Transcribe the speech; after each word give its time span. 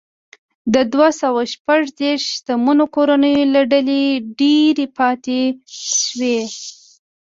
د 0.73 0.75
دوه 0.93 1.09
سوه 1.21 1.41
شپږ 1.53 1.81
دېرش 1.99 2.23
شتمنو 2.35 2.85
کورنیو 2.95 3.49
له 3.53 3.61
ډلې 3.71 4.01
ډېرې 4.39 4.85
پاتې 4.97 5.39
شوې. 6.01 6.39